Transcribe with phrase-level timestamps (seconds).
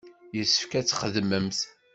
[0.37, 1.59] Yessefk ad txedmemt.